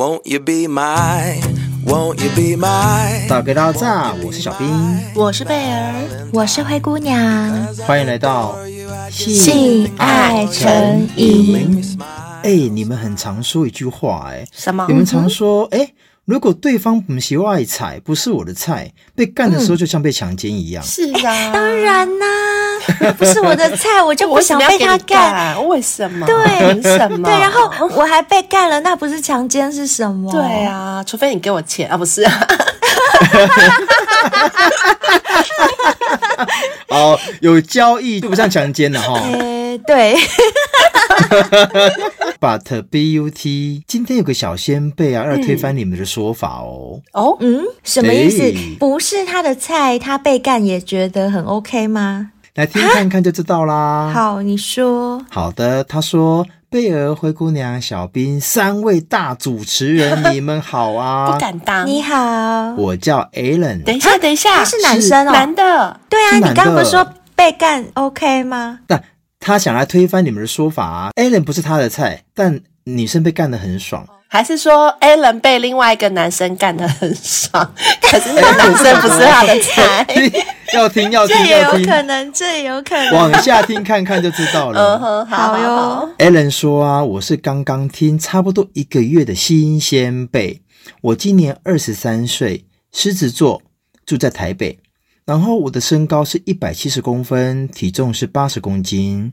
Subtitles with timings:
[0.00, 1.42] Won't you be my,
[1.84, 4.66] won't you be my 大家好，我是小兵，
[5.14, 5.92] 我是贝儿，
[6.32, 7.20] 我是灰姑娘，
[7.86, 8.56] 欢迎来到
[9.10, 11.94] 性爱成瘾。
[12.42, 14.86] 哎，你们很常说一句话，哎，什么？
[14.88, 15.92] 你们常说，哎。
[16.26, 20.84] 如果对方不喜欢爱踩，不是我的菜，被干的时候就像被强奸一样。
[20.84, 22.26] 嗯、是啊，当然啦、
[23.00, 25.66] 啊，不是我的菜，我就不想被他干。
[25.66, 26.24] 为什么？
[26.26, 27.28] 对，凭什么？
[27.28, 30.30] 对，然后 我还被干了，那不是强奸是什么？
[30.30, 32.32] 对啊，除非你给我钱啊，不是、啊。
[36.88, 39.20] 哦，有交易就不像强奸了哈。
[39.32, 40.16] 呃， 对。
[42.40, 47.00] But but 今天有个小先辈啊，要推翻你们的说法哦。
[47.12, 48.50] 哦，嗯，什么意思？
[48.78, 52.30] 不是他的菜，他被干也觉得很 OK 吗？
[52.54, 54.10] 来听看看就知道啦。
[54.12, 55.22] 好，你说。
[55.30, 61.86] 好的，他说：“贝儿、灰姑娘、小兵三位大主持人， 你们好啊！”不敢当。
[61.86, 63.84] 你好，我叫 Alan。
[63.84, 66.00] 等一下，等一下，他是男生哦，男的。
[66.08, 68.80] 对啊，你刚刚不是说被干 OK 吗？
[68.86, 69.02] 但
[69.40, 80.06] 他想来推翻你们的说法啊，Alan 不是他的菜，但女生被干得很爽，还是说 Alan 被另外一个男生干得很爽， 可是那个男生不是他的菜？
[80.74, 84.78] 要听要听，这也有可能，这也有可能，往下听看看就知道了。
[84.78, 86.10] 嗯哼，好哟。
[86.18, 90.60] Alan 说啊，我是刚刚听差不多一个月的新鲜辈，
[91.00, 93.62] 我今年二十三岁，狮子座，
[94.04, 94.78] 住在台北。
[95.30, 99.32] 然后我的身高是一百七十公分，体重是八十公斤。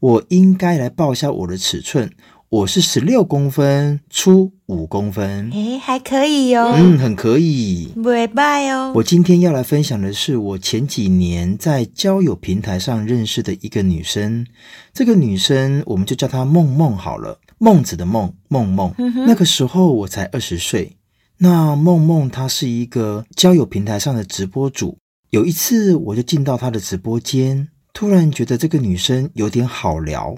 [0.00, 2.10] 我应该来报一下我的尺寸，
[2.48, 5.48] 我是十六公分，粗五公分。
[5.52, 6.72] 诶，还可以哟。
[6.74, 7.92] 嗯，很可以。
[7.94, 8.90] 不会败哦。
[8.96, 14.44] 我今天要来分享的是我前几年在交友平台上认识的一个女生。
[14.92, 18.92] 这个女生我们就叫她梦梦好了，孟子的梦，梦梦。
[18.98, 19.14] 嗯。
[19.24, 20.96] 那个时候我才二十岁。
[21.38, 24.98] 那梦梦她是一个交友平台上的直播主。
[25.30, 30.36] 有一次，我就进到她的直播间，突然觉得这个女生有点好聊，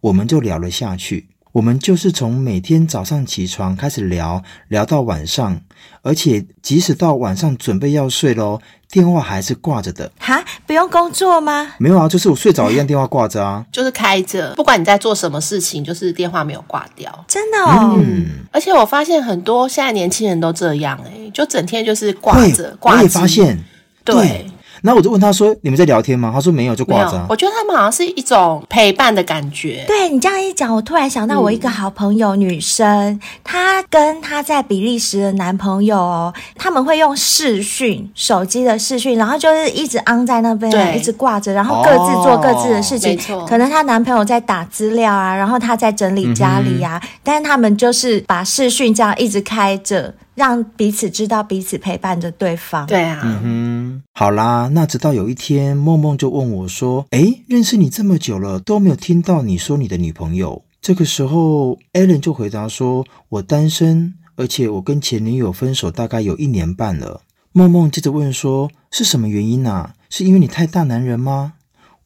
[0.00, 1.28] 我们就聊了下去。
[1.52, 5.60] 我们就是从每天早上起床开始聊，聊到晚上，
[6.00, 8.58] 而且即使到晚上准备要睡喽，
[8.90, 10.10] 电话还是挂着的。
[10.18, 11.74] 哈，不用工作吗？
[11.78, 17.22] 没有啊，就是我睡着一样，电话挂着啊， 就是开着，不管你在做什么事情，就是电话没有挂掉。
[17.28, 22.98] 真的哦，嗯，而且我发现很多现在年轻人都这样，欸，诶就整天就是挂着，挂着。
[22.98, 23.62] 我也发现。
[24.04, 24.46] 对，
[24.82, 29.84] 然后我就问他说：“你们在聊天吗？”他说：“没有，就挂着啊。”我觉得他们好像是一种陪伴的感觉。
[29.86, 43.10] 对，你这样一讲，我突然想到我一个好朋友，女生，她跟她在比利时的男朋友哦，他们会用视讯，手机的视讯，然后就是一直安在那边，一直挂着，然后各自做各自的事情。
[43.10, 50.12] 没错，可能她男朋友在打资料啊，然后她在整理家里啊，但是他们就是把视讯这样一直开着。
[50.34, 52.86] 让彼此知道彼此陪伴着对方。
[52.86, 67.20] 对啊，嗯哼，好啦，那直到有一天，梦梦就问我说：“诶，认识你这么久了，都没有听到你说你的女朋友。”这个时候，Allen 就回答说：“我单身，而且我跟前女友分手大概有一年半了。”
[67.52, 69.94] 梦梦接着问说：“是什么原因啊？
[70.08, 71.52] 是因为你太大男人吗？”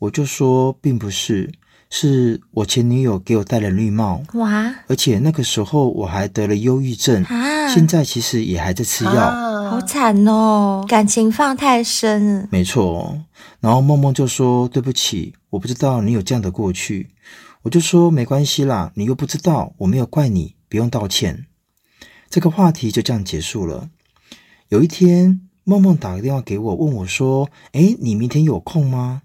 [0.01, 1.51] 我就说：“并不是。”
[1.99, 4.71] 是我前女友给我戴了绿帽，哇！
[4.87, 7.69] 而且那个时候我还得了忧郁症，啊！
[7.73, 10.85] 现在其实也还在吃药，啊，好惨哦！
[10.87, 13.19] 感情放太深，没错。
[13.61, 17.09] 然后梦梦就说：“对不起，我不知道你有这样的过去。”
[17.65, 21.47] 我就说：“没关系啦，你又不知道，我没有怪你，不用道歉。”
[22.29, 23.89] 这个话题就这样结束了。
[24.69, 29.23] 有一天，梦梦打个电话给我，问我说：“诶，你明天有空吗？”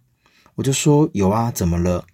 [0.56, 2.06] 我就说：“有啊，怎么了？”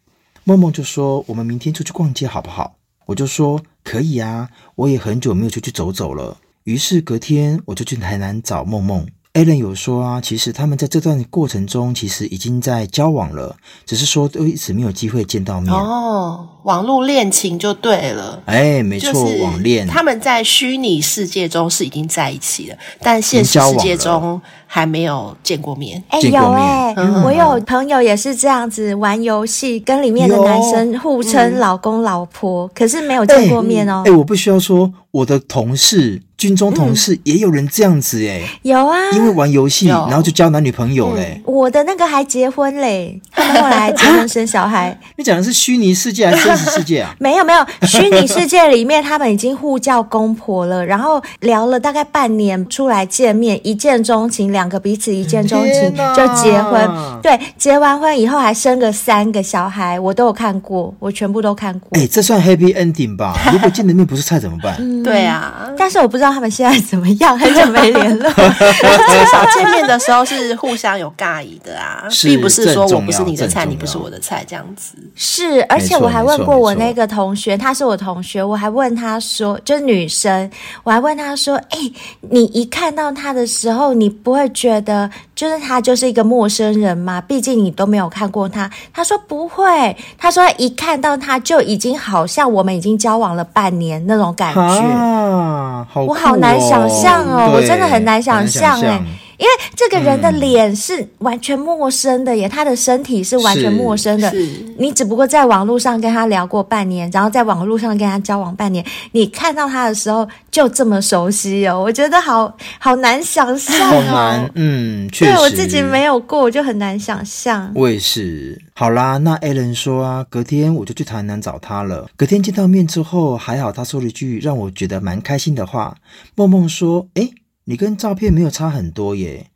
[0.48, 2.78] 梦梦就说：“我们明天出去逛街好不好？”
[3.08, 9.06] 我就说：“可以啊，我也很久没有出去走走了。”于是隔天我就去台南找梦梦。
[9.34, 15.74] Allen 有说啊，其实他们在这段过程中，其实已经在交往了，只是说都一直没有机会见到面。
[15.74, 18.42] 哦，网络恋情就对了。
[18.46, 19.88] 哎，没错，就是、网恋。
[19.88, 26.04] 他们在虚拟世界中是已经在一起了，但现实世界中还没有见过面。
[26.10, 34.04] 哎，有哎、欸嗯，我有朋友也是这样子玩游戏，跟里面的男生互称老公老婆，嗯、可是没有见过面哦。
[34.06, 36.22] 哎，我不需要说，我的同事。
[36.38, 41.42] 军中同事也有人这样子哎、欸，有啊，因为玩游戏，然后就交男女朋友嘞、欸。
[41.46, 44.96] 我的那个还结婚嘞，他们后来还结婚生小孩。
[45.18, 47.14] 你讲的是虚拟世界还是真实世界啊？
[47.20, 56.90] 没有没有，虚拟世界里面他们已经互叫公婆了，然后聊了大概半年，出来见面，一见钟情，两个彼此一见钟情就结婚。
[57.22, 61.90] 对，结完婚以后还生个三个小孩，我都有看过，我全部都看过。
[61.94, 63.36] 哎、欸，这算 happy ending 吧？
[63.52, 64.76] 如果见的面不是菜怎么办？
[64.80, 66.28] 嗯、对啊，但是我不知道。
[66.38, 67.40] 他们现在怎么样？
[67.40, 68.30] 很久没联络。
[68.30, 74.94] 至少见面的时候是互相有尬意的啊，并不是说我不是你的菜，你不是我的菜这样子。
[75.16, 80.50] 是，而且我还问过我那个同学，她是我同学，我还问她说，就是女生，
[80.84, 87.20] 我还问她说，哎、欸，你一看到她的时候，你不会觉得就是她就是一个陌生人吗？
[87.22, 88.70] 毕竟你都没有看过她。
[88.94, 94.62] 她说不会，她说一看到她就已经好像我们已经交往了半年那种感觉。
[94.62, 96.08] 啊，好。
[96.18, 99.02] 好难想象哦，我真的很难想象哎，
[99.38, 104.34] 因为这个人的脸是完全陌生的耶，嗯、他的身体是完全陌生的。
[104.78, 113.92] 你只不过在网络上跟他聊过半年，然后在网络上跟他交往半年，你看到他的时候就这么熟悉哦，我觉得好好难想象哦。
[113.92, 115.32] 好难，嗯，确实。
[115.32, 117.72] 对我自己没有过，我就很难想象。
[117.76, 118.60] 我也是。
[118.74, 122.08] 好啦，那 Allen 说啊，隔天我就去台南找他了。
[122.16, 125.96] 隔天见到面之后，还好他说了一句让我觉得蛮开心的话。
[126.36, 127.32] 梦梦说：“诶，
[127.68, 129.52] 你跟照片没有差很多耶。”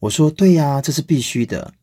[0.00, 1.74] 我说：“对呀，这是必须的。”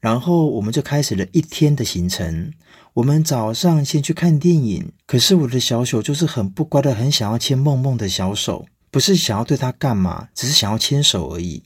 [0.00, 2.52] 然后我们就开始了一天的行程。
[2.94, 11.62] 我们早上先去看电影，可是我的小手就是很不乖的，很想要牵梦梦的小手，不是想要对她干嘛，只是想要牵手而已。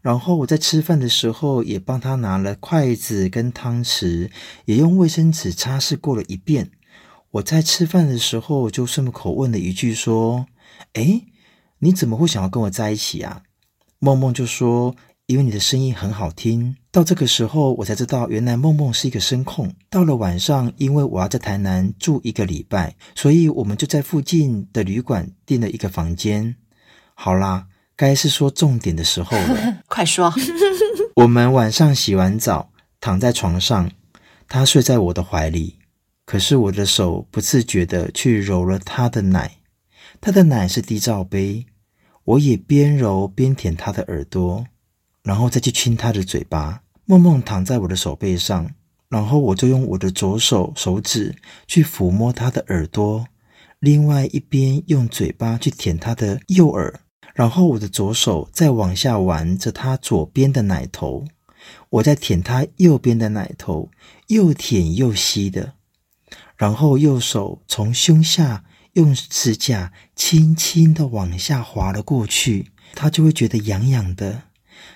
[0.00, 4.30] 然后我在吃饭的时候也帮她拿了筷子跟汤匙，
[4.66, 6.70] 也用卫生纸擦拭过了一遍。
[7.32, 10.46] 我在吃饭的时候就顺口问了一句说
[10.94, 11.24] ：“诶，
[11.78, 13.42] 你怎么会想要跟我在一起啊？”
[13.98, 14.94] 梦梦就说
[15.26, 19.72] ：“因为你的声音很好听。”到这个时候，我才知道原来梦梦是一个声控。
[19.90, 26.56] 到了晚上，因为我要在台南住一个礼拜，所以我们就在附近的旅馆订了一个房间。
[27.14, 30.32] 好啦，该是说重点的时候了， 快说。
[31.16, 32.70] 我们晚上洗完澡，
[33.00, 33.90] 躺在床上，
[34.48, 35.78] 他睡在我的怀里，
[36.26, 39.58] 可是我的手不自觉的去揉了他的奶，
[40.20, 41.66] 他的奶是低罩杯，
[42.24, 44.66] 我也边揉边舔他的耳朵，
[45.22, 46.82] 然后再去亲他的嘴巴。
[47.04, 48.68] 梦梦躺在我的手背上，
[49.08, 51.36] 然后我就用我的左手手指
[51.68, 53.26] 去抚摸他的耳朵，
[53.78, 57.00] 另外一边用嘴巴去舔他的右耳，
[57.34, 61.24] 然后我的左手再往下玩着他左边的奶头，
[61.90, 63.90] 我在舔他右边的奶头，
[64.26, 65.74] 又舔又吸的，
[66.56, 68.64] 然后右手从胸下
[68.96, 74.44] 用指甲轻轻的往下滑了过去，她就会觉得痒痒的。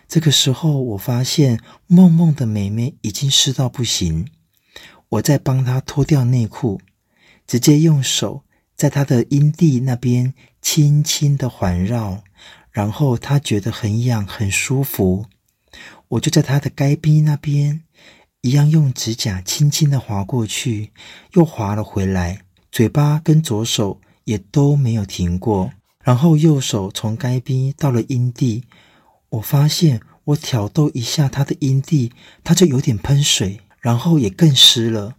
[0.09, 4.27] 这个时候，我发现梦梦的妹妹已经湿到不行。
[5.11, 6.81] 我在帮她脱掉内裤，
[7.47, 8.45] 直接用手
[8.75, 10.33] 在她的阴蒂那边
[10.63, 12.25] 轻轻的环绕，
[12.71, 15.27] 然后她觉得很痒，很舒服。
[16.09, 17.83] 我就在她的该边那边，
[18.41, 20.93] 一样用指甲轻轻的划过去，
[21.35, 25.71] 又划了回来，嘴巴跟左手也都没有停过。
[26.03, 28.65] 然后右手从该边到了阴蒂。
[29.29, 32.13] 我发现我挑逗一下他的阴蒂，
[32.43, 35.15] 他就有点喷水，然后也更湿了。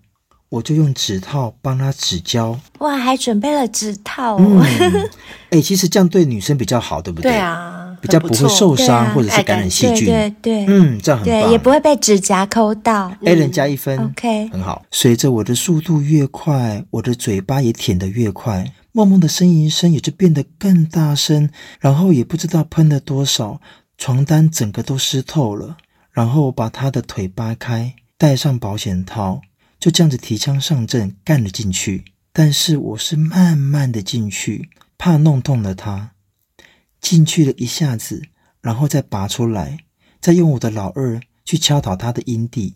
[0.50, 2.60] 我就用指套帮他指交。
[2.79, 4.39] 哇，还准备了指套哦。
[4.41, 5.10] 嗯，
[5.51, 7.31] 哎，其实这样对女生比较好，对不对？
[7.31, 10.08] 对啊，比较不会受伤或者是感染细菌。
[10.08, 13.15] 对对，对，嗯，这样很棒，对，也不会被指甲抠到。
[13.24, 13.98] A，人加一分。
[14.00, 14.84] OK，很好。
[14.91, 23.62] 随着我的速度越快，我的嘴巴也舔得越快，梦梦的呻吟声也就变得更大声，然后也不知道喷了多少。
[23.98, 25.77] 床单整个都湿透了，
[26.12, 29.41] 然后我把他的腿扒开，戴上保险套，
[29.79, 32.05] 就这样子提枪上阵干了进去。
[32.34, 36.12] 但是我是慢慢的进去，怕弄痛了他。
[37.01, 38.22] 进去了一下子，
[38.62, 39.79] 然后再拔出来，
[40.22, 42.75] 再用我的老二去敲打他的阴蒂，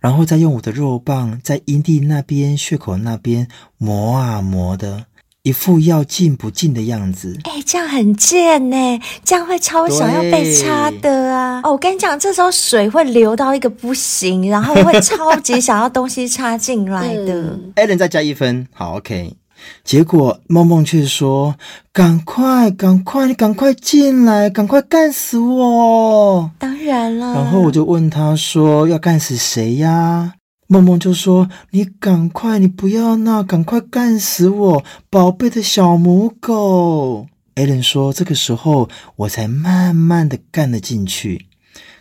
[0.00, 3.48] 然后再用我的肉棒在阴蒂那边、血口那边
[3.78, 5.06] 磨啊磨的，
[5.42, 7.38] 一副要进不进的样子。
[7.44, 11.60] 哎，这样很贱呢，这样会超想要被插的啊！
[11.64, 17.58] 哦，我跟你讲，这时候水会流到一个不行，然后会超级想要东西插进来的。
[17.76, 19.36] 艾伦再加一分，好，OK。
[19.84, 21.56] 结果梦梦却说
[21.92, 27.34] ：“赶快，赶快，你赶快进来，赶快干死我！”当然了。
[27.34, 30.34] 然后我就问他说：“要干死谁呀？”
[30.68, 37.26] 梦梦就说：“你赶快，你不要闹，赶快干死我，宝贝的小母狗。”
[37.56, 41.46] 艾伦说：“这个时候我才慢慢的干了进去。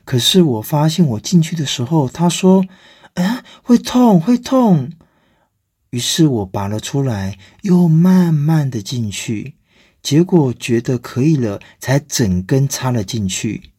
[0.05, 2.63] 可是我发现我进去的时候，他说
[3.15, 4.91] ：‘哎，会痛，会痛。’”
[5.91, 9.55] 于是我拔了出来，又慢慢的进去，
[10.01, 13.71] 结果觉得可以了，才整根插了进去。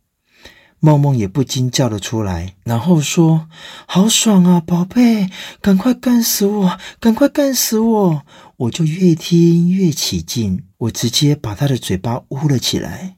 [0.83, 3.49] 梦梦也不禁叫了出来，然后说
[3.87, 5.29] ：“好爽啊，宝贝，
[5.61, 8.23] 赶快干死我，赶快干死我！”
[8.57, 13.17] 我就越听越起劲，我直接把他的嘴巴捂了起来，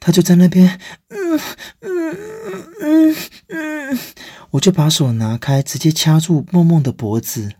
[0.00, 1.40] 他就在那边，嗯
[1.80, 2.16] 嗯
[2.80, 3.16] 嗯
[3.48, 3.98] 嗯，
[4.50, 7.52] 我就把手拿开，直接掐住梦梦的脖子。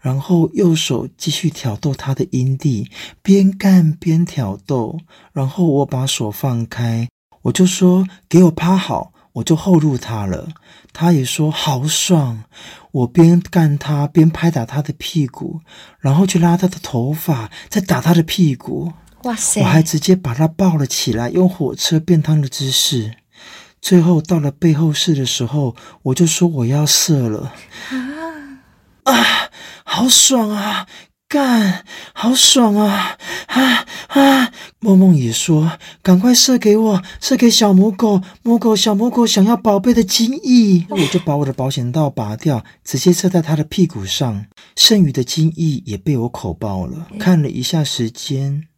[0.00, 2.90] 然后右手继续挑逗他的阴蒂，
[3.22, 4.98] 边干边挑逗。
[5.32, 7.08] 然后我把手放开，
[7.42, 10.48] 我就说：“给我趴好。”我就后入他了。
[10.94, 12.44] 他也说：“好爽。”
[12.90, 15.60] 我边干他边拍打他的屁股，
[16.00, 18.94] 然后去拉他的头发，再打他的屁股。
[19.24, 19.60] 哇塞！
[19.60, 23.16] 我还直接把他抱了起来，用火车便当的姿势。
[23.82, 27.52] 最后到了背后式的时候，我就说我要射了。
[27.90, 28.25] 啊！
[29.12, 29.50] 啊
[29.84, 30.86] 好爽啊！
[31.28, 33.18] 干，好爽啊！
[33.46, 34.52] 啊啊！
[34.78, 44.46] 梦梦也说：“赶快射给我，射给小母狗，母狗小母狗想要宝贝的精液。”我就把我的保险套拔掉，直接射在它的屁股上，
[44.76, 47.08] 剩余的精液也被我口爆了。
[47.18, 48.68] 看了一下时间，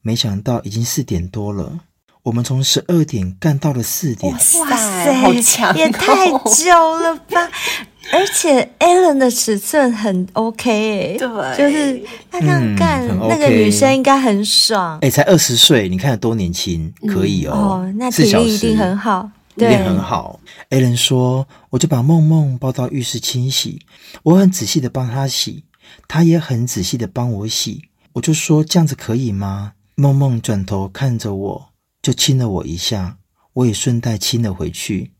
[0.00, 1.80] 没想到已经四点多了。
[2.24, 7.50] 我们从十二点干到了四点，哇塞，好强，也太久了吧！
[8.12, 12.00] 而且 Alan 的尺寸很 OK，对，就是
[12.30, 14.98] 他这样干，嗯 OK、那个女生应该很爽。
[15.00, 17.52] 哎，才二十岁，你看有多年轻，可以哦。
[17.54, 20.38] 嗯、哦，那体力一定很好，对，一定很好。
[20.70, 23.80] Alan 说，我就把梦梦抱到浴室清洗，
[24.22, 25.64] 我很仔细的帮她洗，
[26.06, 27.82] 她也很仔细的帮我洗。
[28.12, 29.72] 我就说这样子可以吗？
[29.94, 31.71] 梦梦转头看着我，
[32.02, 33.18] 就亲了我一下，
[33.52, 35.12] 我也顺带亲了回去，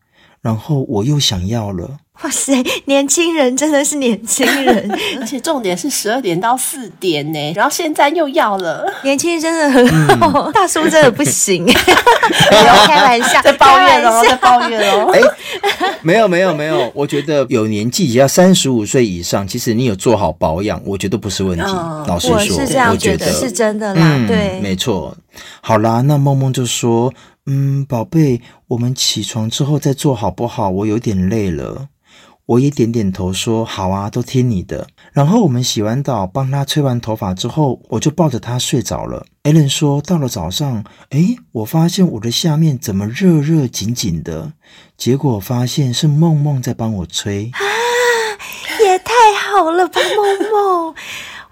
[0.42, 1.98] 然后我又想要了。
[2.22, 15.20] 哇塞，年轻人真的是年轻人， 而且重点是十二点到四点呢，然后现在又要了，年轻人真的很好，嗯、 大叔真的不行， 不要开玩笑，在抱怨哦，在抱怨哦，哎，
[16.02, 21.64] 没有没有没有，我觉得有年纪只要三十五岁以上，其实你有做好保养，我觉得不是问题。
[21.64, 23.32] 哦、老实说，我是这样觉得，觉得。
[23.32, 25.16] 是真的啦，嗯、对，没错。
[25.62, 27.12] 好啦，那梦梦就说，
[27.46, 30.70] 嗯，宝贝，我们起床之后再做好不好？
[30.70, 31.88] 我有点累了。
[32.46, 39.24] 我也点点头说：“好啊，都听你的。”然后我们洗完澡，帮他吹完头发之后，我就抱着他睡着了。
[39.44, 44.52] 艾伦说：“到了早上，诶，我发现我的下面怎么热热紧紧的？
[44.96, 47.62] 结果发现是梦梦在帮我吹啊！
[48.84, 50.94] 也太好了吧，梦梦！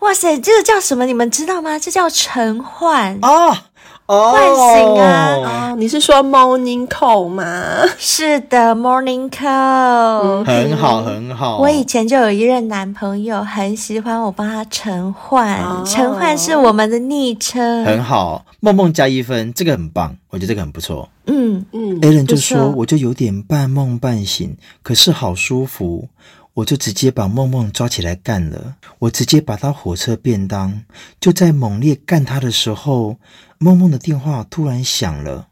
[0.01, 1.07] 哇塞，这个叫什么？
[1.07, 1.79] 你们知道吗？
[1.79, 3.70] 这叫晨唤啊！”
[4.11, 5.71] 唤醒啊！
[5.71, 7.77] 哦，你是说 morning call 吗？
[7.97, 11.59] 是的，morning call，很好很好。
[11.59, 17.85] 我以前就有一任男朋友，很喜欢我帮他晨唤，晨唤是我们的昵称。
[17.85, 21.09] 很好，梦梦加一分，这个很棒，我觉得这个很不错。
[21.27, 26.09] 嗯嗯，Allen 就说，我就有点半梦半醒，可是好舒服。
[26.55, 30.85] 我就直接把梦梦抓起来干了，我直接把他火车便当。
[31.21, 33.19] 就在猛烈干他的时候，
[33.59, 35.49] 梦梦的电话突然响了，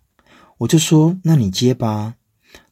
[0.58, 2.14] 我就说：“那你接吧。”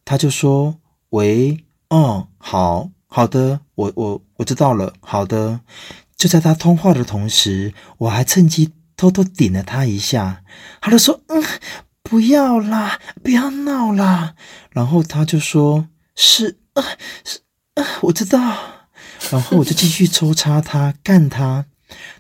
[0.05, 0.79] 他就说
[1.11, 5.61] ：“喂，哦，好好的，我我我知道了，好的。”
[6.17, 10.43] 就在他通话的同时，我还趁机偷偷顶了他一下，
[10.81, 11.43] 他就说：“嗯，
[12.03, 14.35] 不要啦，不要闹啦。”
[14.73, 16.83] 然后他就说：“是啊，
[17.25, 17.41] 是。”
[18.01, 18.39] 我知道，
[19.31, 21.67] 然后我就继续抽插他，干他，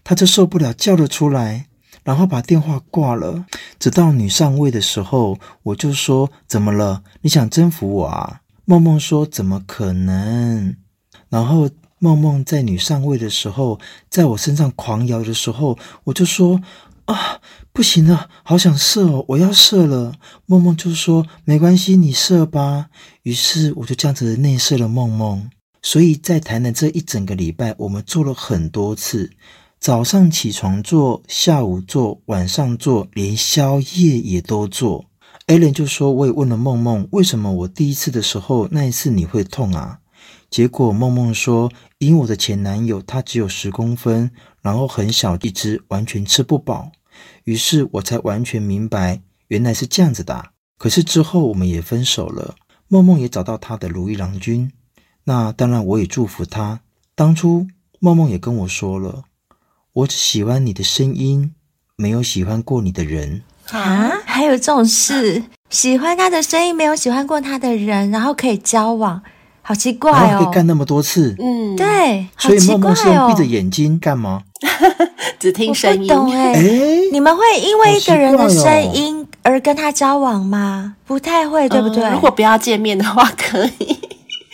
[0.05, 1.67] 他就受不了，叫了出来，
[2.05, 3.47] 然后把电话挂了。
[3.79, 7.03] 直到女上位的时候，我就说：“怎么了？
[7.23, 10.77] 你想征服我啊？”梦梦说：“怎么可能？”
[11.31, 16.61] 然后梦梦在女上位的时候，在我身上狂摇的时候，我就说
[17.07, 17.41] ：“啊，
[17.77, 20.15] 不行了，好想射哦，我要射了。”
[20.47, 22.87] 梦梦就说：“没关系，你射吧。”
[23.23, 25.51] 于是我就这样子内射了梦梦。
[25.83, 29.31] 所以在台南这一整个礼拜，我们做了很多次，
[29.79, 35.05] 早上起床做，下午做，晚上做，连宵夜也都做。
[35.47, 39.99] Allen 就说：“我也问了梦梦，为什么我第一次的时候那一次你会痛啊？”
[40.49, 44.31] 结果梦梦说：“因为我的前男友他只有十公分，
[44.63, 46.91] 然后很小一只，完全吃不饱。
[47.45, 50.51] 于是我才完全明白，原来是这样子的啊。
[50.79, 52.55] 可是之后我们也分手了，
[52.89, 54.71] 梦梦也找到她的如意郎君。
[55.25, 56.81] 那当然，我也祝福他。
[57.15, 57.67] 当初
[57.99, 59.25] 梦梦也跟我说了，
[59.93, 61.53] 我只喜欢你的声音，
[61.97, 63.43] 没有喜欢过你的人。”
[63.73, 65.43] 啊，还有这种事？
[65.69, 69.21] 喜欢他的声音，没有喜欢过他的人，然后可以交往，
[69.63, 70.45] 好奇怪哦！
[70.45, 74.45] 可以干那么多次，嗯，对，所以梦梦是用闭着眼睛哦、干嘛？
[75.39, 76.09] 只听声音。
[76.09, 80.97] 懂哎，诶你们会因为一个人的声音而跟他交往吗？
[81.07, 82.03] 不太会，对不对？
[82.05, 83.99] 嗯、如果不要见面的话，可以。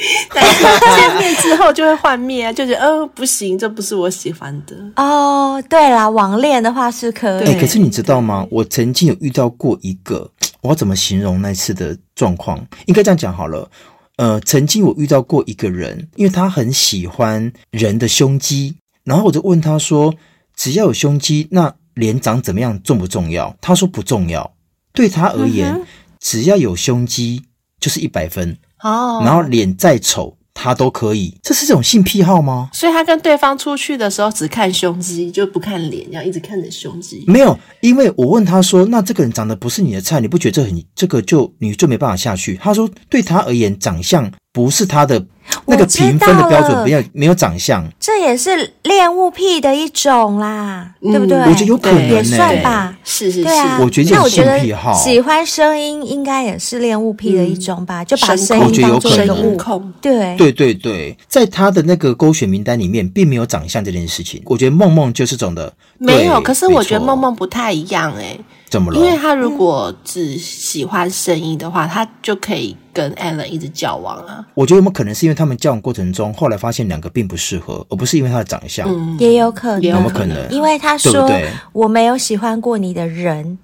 [0.34, 0.64] 但是
[0.96, 5.62] 见面之后就会幻灭啊，就觉得嗯、呃、不行，这不是我喜欢的哦。
[5.68, 7.46] 对啦，网恋的话是可以。
[7.46, 8.44] 哎，可是你知道吗？
[8.50, 10.28] 我曾经有遇到过一个，
[10.60, 12.58] 我要怎么形容那次的状况？
[12.86, 13.70] 应该这样讲好了。
[14.16, 20.14] 呃，曾经我遇到过一个人，因为他很喜欢人的胸肌，然后我就问他说
[20.54, 24.54] ：“只要有胸肌，那脸长怎么样重不重要？”他说不重要，
[24.92, 25.84] 对他而言，嗯、
[26.20, 27.42] 只要有胸肌
[27.80, 28.56] 就是一百分。
[28.82, 32.68] 哦，然后脸再丑，他都可以，这是这种性癖好吗？
[32.72, 37.24] 所以他跟对方出去的时候只看胸肌，就不看脸，要一直看着胸肌。
[37.26, 45.26] 没有，因为我问他说：“那这个人长得不是你的菜，你不觉得这很这个就你就没办法下去？”他说：“对他而言，长相不是他的。”
[45.66, 51.38] 那个评分的标准没有没有长相，这也是恋物癖的一种啦，嗯、对不对？
[51.38, 52.96] 我觉得有可能、欸，也算吧。
[53.04, 54.92] 是是是，对啊、我觉得这是性癖好。
[54.94, 58.02] 喜欢声音应该也是恋物癖的一种吧？
[58.02, 59.92] 嗯、就把声音当做一个物控。
[60.00, 64.42] 对对对对，在他的那个勾选名单里面，并没有长相这件事情。
[64.46, 66.40] 我觉得梦梦就是这种的，没有。
[66.40, 68.38] 可是我觉得梦梦不太一样、欸，哎。
[68.72, 68.98] 怎么了？
[68.98, 74.42] 因为他如果只喜欢声音的话，他就可以跟 Allen 一直交往啊。
[74.54, 78.88] 我觉得有没有可能是因为他们交往过程中，后来发现两个并不适合，而不是因为他的长相？
[78.88, 80.48] 嗯，也有可能，有没有可能？
[80.50, 81.50] 因为他说，对对？
[81.74, 83.58] 我没有喜欢过你的人，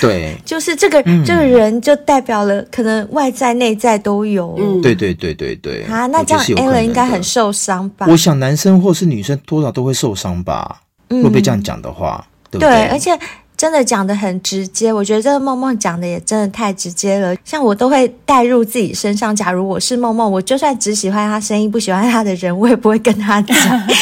[0.00, 4.56] 对， 就是这个、嗯、这个人就代表了可能外在内在都有。
[4.58, 5.82] 嗯，对对对对对。
[5.82, 8.06] 啊，那这样 Allen 应该很受伤吧？
[8.08, 10.80] 我想男生或是女生多少都会受伤吧。
[11.10, 12.70] 嗯，如果被这样讲的话，对不对？
[12.70, 13.18] 对，而且。
[13.60, 17.36] 真的讲的很直接，我觉得这个梦梦讲的也真的太直接了。
[17.44, 23.54] 像我都会带入自己身上，假如我是梦梦，我就算只喜欢他声音，不喜欢他的人，我也不会跟他讲。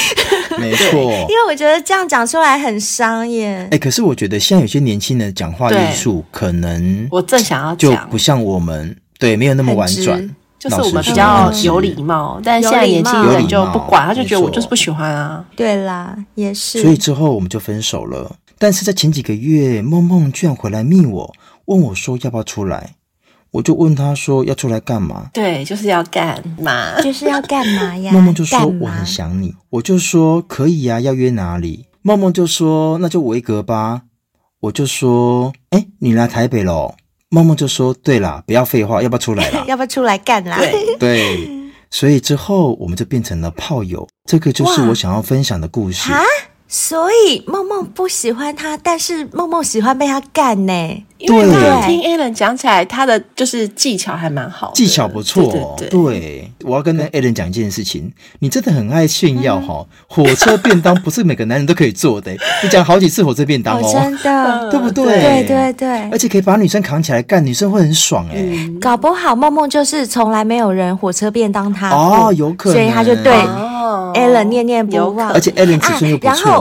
[0.60, 3.66] 没错， 因为我觉得这样讲出来很伤耶。
[3.72, 12.40] 哎，可是我觉得现在有些年轻人讲话艺术可能，我正想要讲，就不像我们，对，没有那么婉转，就是我们比较有礼貌。
[12.44, 15.44] 但是现在年轻人就不管，他就觉得我就是不喜欢啊。
[15.56, 16.80] 对啦，也是。
[16.80, 18.30] 所以之后我们就分手了。
[18.58, 21.34] 但是在前几个月，梦梦居然回来密我，
[21.66, 22.94] 问我说要不要出来，
[23.52, 25.30] 我就问他说要出来干嘛？
[25.32, 27.00] 对，就是要干嘛？
[27.00, 28.10] 就是要干嘛呀？
[28.14, 31.86] 梦梦就说我很想你，我就说可以呀，要约哪里？
[32.02, 34.02] 梦梦就说那就维格吧，
[34.60, 36.94] 我就说哎，你来台北喽？
[37.30, 39.64] 梦梦就说对啦，不要废话，要不要出来啦？
[39.68, 40.56] 要不要出来干啦？
[40.58, 41.50] 对 对，
[41.90, 46.10] 所以之后我们就变成了炮友，这个就是我想要分享的故事。
[46.70, 51.04] 所以梦梦不喜欢他，但是梦梦喜欢被他干呢。
[51.16, 55.74] 因为刚刚听 Allen 讲起来，他的就是技巧还蛮好，技巧不错。
[55.76, 59.84] 对，对，对，对，我要跟 Allen 讲一件事情，你真的很爱炫耀哈。
[60.06, 62.30] 火车便当不是每个男人都可以做的，
[62.62, 65.04] 你讲好几次火车便当哦，真的，对不对？
[65.06, 68.46] 对对对，而且可以把女生扛起来干，女生会很爽哎。
[68.80, 73.32] 搞不好梦梦就是从来没有人火车便当他哦，有可能，所以他就对
[74.14, 76.57] Allen 念念不忘，而且 Allen 尺寸又不错。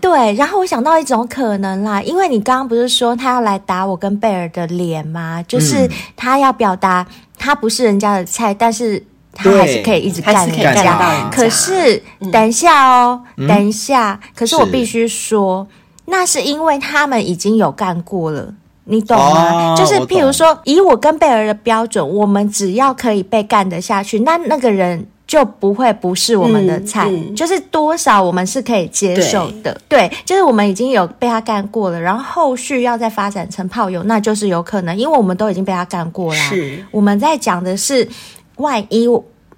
[0.00, 5.42] 对，然后我想到一种可能啦，因为你刚刚不是说他要来打我跟贝尔的脸吗？
[5.48, 7.06] 就是他要表达
[7.38, 11.28] 他不是人家的菜，但是他还是可以一直干人家。
[11.30, 15.66] 可是等一下哦，等一下，可是我必须说，
[16.06, 19.74] 那是因为他们已经有干过了，你懂吗？
[19.76, 25.06] 就是譬如说，以我跟贝尔的标准，我们只要可以被干得下去，那那个人。
[25.28, 36.40] 就不会不是我们的菜，嗯嗯、就是多少我们是可以接受的，对，对，就是我们已经有被他干过了，然后后续要再发展成炮友，那就是有可能，因为我们都已经被他干过了。
[36.40, 38.08] 是，我们在讲的是，
[38.56, 39.06] 万一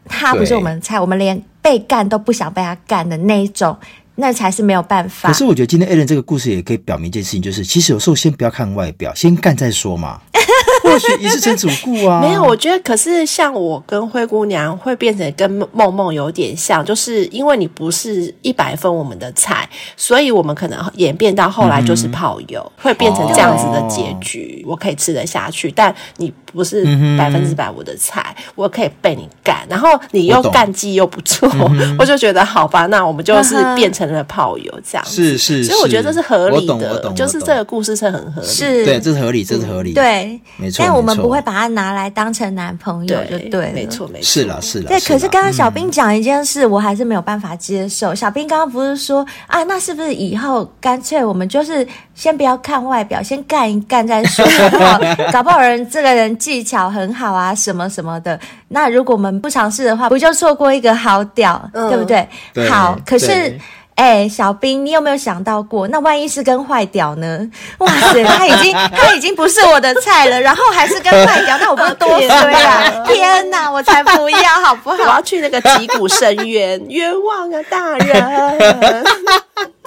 [0.07, 3.77] 他不是我们的菜，我们连被干都不想被他干的那一种，
[4.17, 5.29] 那才是没有办法。
[5.29, 10.21] 可是我觉得今天 Allen 这个故事也可以表明一件事情，就是其实有时候先不要看外表，先干再说嘛。
[10.91, 12.21] 或许一世成主顾啊。
[12.23, 26.85] 没有，我觉得可是像我跟灰姑娘会变成跟梦梦有点像，就是因为你不是一百分我们的菜，所以我们可能演变到后来就是泡友，嗯、会变成这样子的结局，哦、我可以吃得下去，但你不是
[27.17, 45.01] 百分之百我的菜，嗯、我可以被你干，然后你又干技又不错，我，嗯、我就觉得好吧，那我们就是变成了炮友这样子，是是，所以我觉得这是合理的，就是这个故事是很合理，是，对，这是合理，这是合理，对，没错，但我们不会把它拿来当成男朋友，就对，没错没错，是了是了，对。
[45.01, 48.15] 可是刚刚小兵讲一件事，我还是没有办法接受。
[48.15, 54.99] 小兵刚刚不是说啊，那是不是以后干脆我们就是先不要看外表，先干一干再说， 好不好？
[55.33, 58.41] 搞不好人这个人技巧很好啊，什么什么的。
[58.69, 62.27] 那如果我们不尝试的话，不就错过一个好屌，对不对？
[62.69, 63.57] 好，可是。
[63.97, 65.87] 哎、欸，小兵，你有没有想到过？
[65.89, 67.47] 那万一是跟坏屌呢？
[67.81, 73.05] 哇塞，他已经他已经不是我的菜了，然后还是跟坏屌，那我不是多衰啊！
[73.05, 74.97] 天哪，我才不要，好不好？
[74.97, 79.05] 我要去那个击鼓深渊， 冤枉啊，大人！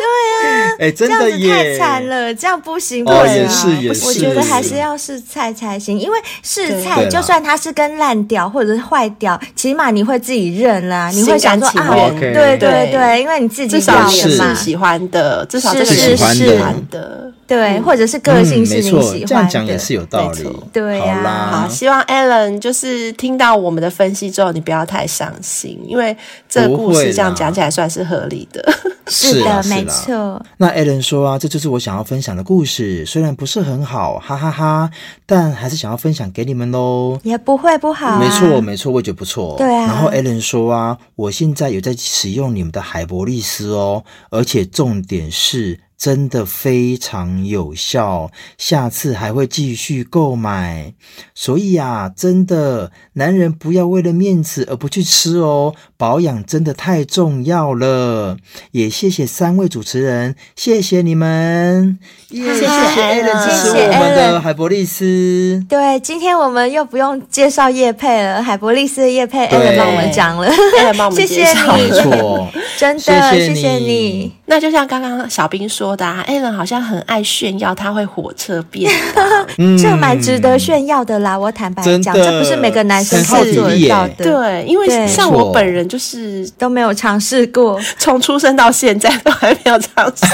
[0.03, 17.31] 对啊，哎、欸，真的耶，太惨了，这样不行，哦，也是也是，我觉得还是要试菜才行，因为试菜，就算它是跟烂掉或者是坏掉，起码你会自己认啦，你会想说啊，对对对，因为你自己知道是喜欢的，至少这个是喜欢的。
[17.53, 20.43] 对，或者是个性是你喜欢的，嗯、这样讲也是有道理。
[20.71, 26.15] 对呀、啊，好，希望 Alan 就是听到我们的分析之后，你不要太伤心，因为
[26.49, 28.73] 这个故事这样讲起来算是合理的。
[29.07, 30.41] 是的，没错。
[30.57, 34.89] 那 Alan 说啊，这就是我想要分享的故事，虽然不是很好，哈哈哈哈，
[35.34, 37.19] 但还是想要分享给你们喽。
[37.24, 39.56] 也不会不好、啊，没错没错，我觉得不错。
[39.58, 39.88] 对啊。
[39.88, 45.80] 然后 Alan 说啊，我现在有在使用你们的海博利斯哦，而且重点是。
[45.96, 50.93] 真的非常有效，下次还会继续购买。
[51.34, 58.35] 所以啊，真的，男人不要为了面子而不去吃哦，保养真的太重要了。
[58.71, 61.97] 也谢谢三位主持人，谢谢你们，
[62.29, 65.63] 谢谢 Alan 支持我们的海博利斯。
[65.69, 70.51] 对，今天我们又不用介绍叶佩了，海博利斯的叶佩 Alan 帮我们讲了。
[70.97, 74.33] 帮我们 介绍了，谢谢你，真的谢谢你。
[74.47, 79.25] 那就像刚刚小兵说的，Alan 好像很爱炫耀，他会火车便当，
[79.57, 81.39] 嗯、这蛮值得炫耀的啦。
[81.39, 84.25] 我坦白讲，这不是每个男生可以做得到的。
[84.25, 90.25] 对，因为像我本人就是都没有尝试过， 从出生到现在都还没有尝试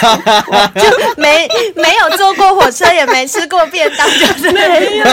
[0.47, 1.45] 过， 就没
[1.75, 5.05] 没有坐过火车，也没吃过便当，就是没有。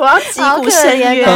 [0.00, 1.28] 我要击鼓深渊，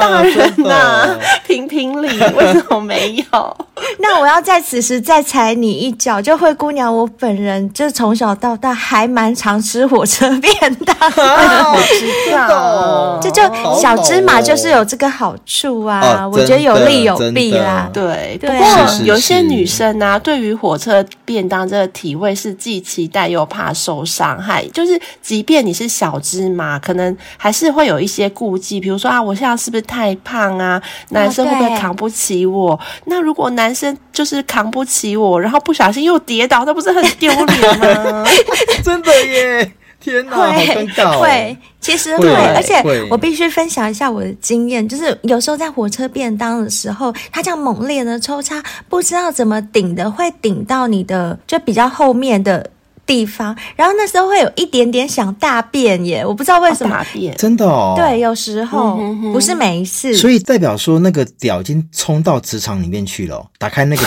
[0.00, 3.56] 大人呐、啊，评评理，为什么没有？
[3.98, 13.42] 那我要在此时再踩你一脚，就灰姑娘，我本人就从小到大还蛮常吃火车便当，我知道，这就
[13.80, 17.90] 小芝麻就是有这个好处啊，我觉得有利有弊啦。
[17.92, 18.56] 对，不过
[19.04, 30.80] 有些女生啊，对于火车便当这个体位是既期待又怕受伤害，就是即便你是小芝麻，可能还是会有一些顾忌，比如说啊，我现在是不是太胖啊？
[31.10, 32.78] 男生会不会扛不起我？
[33.06, 38.24] 那如果男生就是扛不起我，然后不小心又跌倒，那不是很丢脸吗？
[38.84, 39.72] 真的耶！
[40.00, 41.20] 天哪，会好尴尬哦。
[41.20, 42.74] 会，其实会，会而且
[43.10, 52.70] 我必须分享一下我的经验，就是有时候在火车便当的时候，它这样猛烈的抽插，不知道怎么顶的，会顶到你的就比较后面的。
[53.06, 56.92] 地方，然后那时候会有一点点想大便耶，我不知道为什么。
[56.96, 57.94] 大便，真的哦。
[57.96, 58.98] 对，有时候
[59.32, 60.12] 不是每一次。
[60.16, 64.02] 所以代表说那个屌已经冲到职场里面去了，打开那个，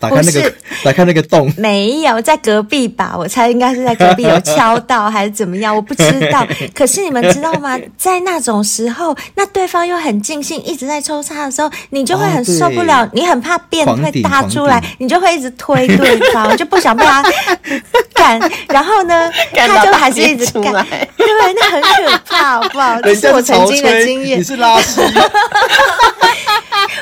[0.00, 1.52] 打开那个，打开那个洞。
[1.56, 3.14] 没有，在隔壁吧？
[3.16, 5.76] 我猜应该是在隔壁有敲到还是怎么样？
[5.76, 6.46] 我不知道。
[6.74, 7.78] 可是你们知道吗？
[7.98, 17.22] 在那种时候，那对方又很尽兴，一直在抽插的时候，你就会很受不了，你很怕便会搭出来，你就会一直推对方，就不想被他
[18.14, 18.40] 干。
[18.68, 20.72] 然后呢，他就还是一直干，
[21.16, 23.00] 对，那很可怕，好不好？
[23.02, 24.40] 这是我曾经的经验。
[24.40, 25.00] 你是拉稀。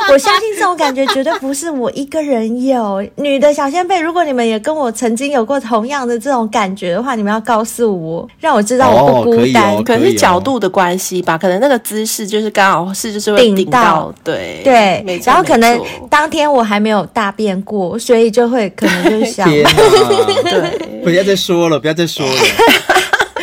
[0.12, 3.04] 我相信这种感觉绝对不是我一个人有。
[3.16, 9.82] 女的小仙贝，如果你们也跟我曾经有过同样的这种感觉的话，你们要告诉我，让我知道我不孤单。
[9.84, 15.20] 可能是角度的关系吧，可能那个姿势就是刚好是就是会顶到，对对。
[15.24, 22.32] 然后可能当天我还没有大便过，所以就会可能就想， 对，不要再说了，不要再说了。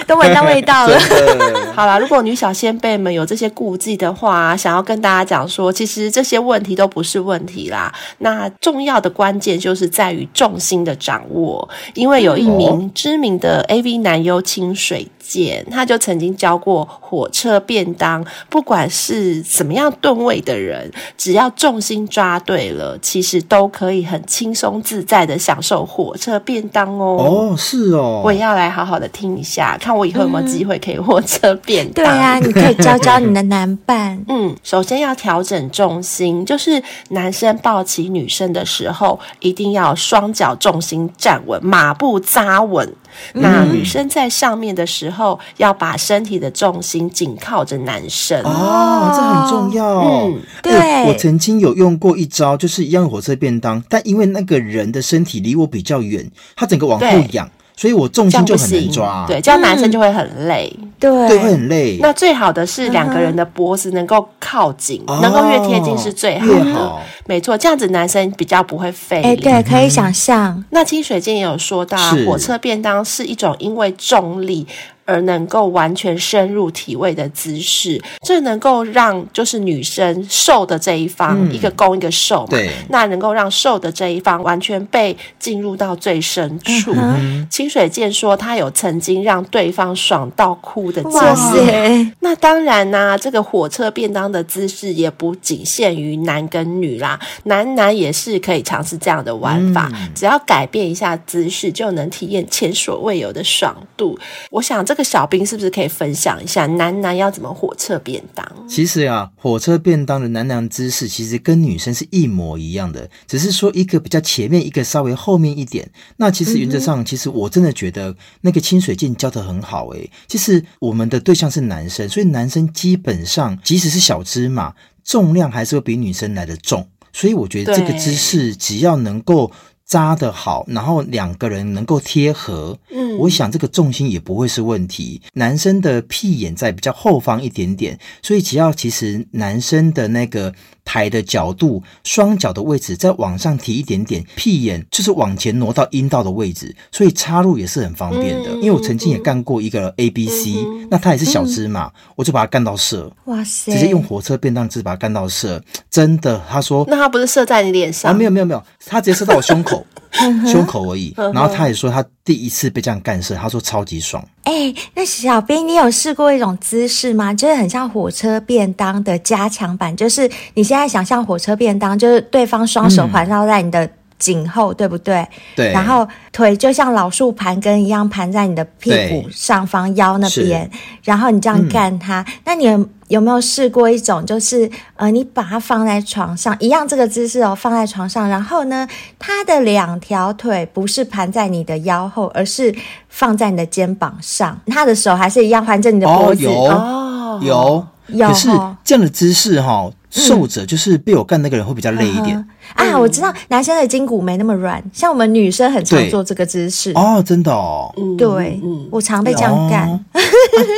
[0.07, 0.99] 都闻到味道了。
[1.75, 7.93] 好啦，如果女小仙贝们有这些顾忌的话，想要跟大家讲说，其实这些问题都不是问题啦。
[8.19, 27.51] 那重要的关键就是在于重心的掌握，因为有一名知名的 AV 男优清水健，他就曾经教过火车便当，不管是怎么样吨位的人，只要重心抓对了，其实都可以很轻松自在的享受火车便当哦。
[27.51, 32.05] 哦，是哦，我也要来好好的听一下，看我以后有没有机会可以火车便当。
[32.05, 34.23] 对啊，你可以教教你的男伴。
[34.29, 42.93] 嗯，首先要调整重心，就是男生抱起女生的时候，一定要双脚重心站稳，马步扎稳。
[43.33, 49.99] 那女生在上面的时候，要把身体的重心紧靠着男生哦，这很重要。
[50.01, 57.49] 嗯，对，欸，我曾经有用过一招，就是一样火车便当，但因为那个人的身体离我比较远，他整个往后仰。
[57.77, 61.97] 所以我重心就很难抓，对，这样男生就会很累，嗯、对，对，会很累。
[62.01, 69.27] 那最好的是两个人的脖子能够靠近，嗯、能够越贴近是最好的，哦、没错，这样子男生比较不会费力。
[69.27, 70.63] 哎，对，可以想象。
[70.69, 74.65] 那清水健也有说到，火车便当是一种因为重力。
[75.05, 86.91] 而能够完全深入体位的姿势，这能够让就是女生瘦的这一方，嗯、一个攻一个受嘛，对，那能够让瘦的这一方完全被进入到最深处。
[86.95, 92.11] 嗯、清水健说，他有曾经让对方爽到哭的经验。
[92.21, 104.17] 那当然呢、啊，这个火车便当的姿势也不仅限于男跟女啦，男男也是可以尝试这样的玩法，嗯、只要改变一下姿势，就能体验前所未有的爽度。
[104.49, 104.94] 我想这。
[104.95, 108.49] 这个小兵是不是可以分享一下男男要怎么火车便当？
[108.65, 115.91] 其实啊，火车便当的男男姿势其实跟女生是一模一样的，只是说一个比较前面，一个稍微后面一点。
[116.15, 120.09] 那其实原则上，其实我真的觉得那个清水镜教的很好诶。
[120.27, 126.87] 其实我们的对象是男生，所以男生基本上即使是小芝麻，重量还是会比女生来的重。
[127.11, 129.51] 所以我觉得这个姿势只要能够。
[129.85, 135.21] 扎的好，然后两个人能够贴合，嗯，我想这个重心也不会是问题。
[135.33, 140.53] 男生的屁眼在比较后方一点点，所以只要其实男生的那个
[140.85, 148.51] 抬的角度，双脚的位置再往上提一点点，屁眼就是往前挪到阴道的位置，所以插入也是很方便的。
[148.51, 158.11] 嗯、因为我曾经也干过一个 A B C，、嗯、那他也是小芝麻，嗯、我就把它干到射，哇塞，直接用火车便当直接把它干到射，真的，他说，那他不是射在你脸上？
[158.11, 159.85] 啊，没有没有没有，他直接射到我胸口。
[160.47, 164.23] 胸口而已，然后他也说他第一次被这样干射，他说超级爽。
[164.43, 167.33] 哎、欸，那小兵，你有试过一种姿势吗？
[167.33, 175.27] 就是很像火车便当的加强版，就是你现在想象火车便当，就是对方双手环绕在你的颈后，嗯、对不对？
[175.55, 175.71] 对。
[175.71, 180.69] 然后腿就像老树盘根一样盘在你的屁股上方腰那边，
[181.03, 182.85] 然后你这样干他，嗯、那你。
[183.07, 188.87] 有没有试过一种，就是呃，你把它放在床上，一样这个姿势哦，放在床上，然后呢，
[189.19, 192.73] 它的两条腿不是盘在你的腰后，而是
[193.09, 196.47] 放在你的肩膀上，他的手还是一样环着你的脖子。
[196.47, 198.49] 哦，有有有，可是
[198.83, 199.93] 这样的姿势哈、哦。
[200.15, 202.37] 受者就是被我干那个人会比较累一点、
[202.77, 202.97] 嗯、啊！
[202.97, 209.89] 我知道男生的筋骨没那么软，像我们女生很常做这个姿势哦，真的哦，对，嗯、我常被这样干。
[209.89, 210.21] 哦啊、